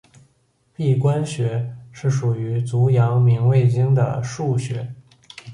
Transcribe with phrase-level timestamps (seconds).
[0.77, 4.91] 髀关穴是属于足阳明胃经的腧穴。